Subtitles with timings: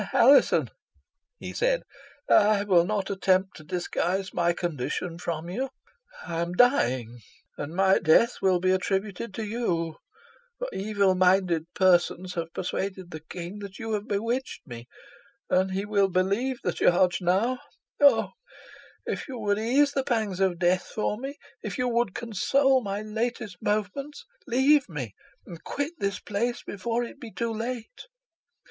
[0.13, 0.71] "Alizon,"
[1.37, 1.83] he said,
[2.27, 5.69] "I will not attempt to disguise my condition from you.
[6.25, 7.19] I am dying.
[7.55, 9.97] And my death will be attributed to you
[10.57, 14.87] for evil minded persons have persuaded the King that you have bewitched me,
[15.51, 17.59] and he will believe the charge now.
[17.99, 18.31] Oh!
[19.05, 23.03] if you would ease the pangs of death for me if you would console my
[23.03, 25.13] latest moments leave me,
[25.45, 28.07] and quit this place, before it be too late."